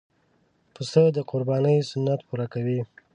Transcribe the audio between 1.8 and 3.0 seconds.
سنت پوره کوي.